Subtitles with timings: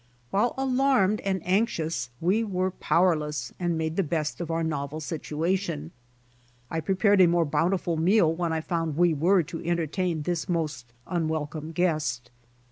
[0.31, 5.91] While alarmed and anxious we were powerless and made the best of our novel situation.
[6.71, 10.91] I prepared a more bountiful meal w^hen I found we were to entertain this most
[11.05, 12.31] unwel come guest.